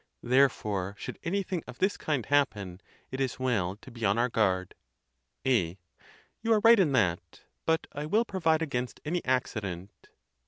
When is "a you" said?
5.45-6.53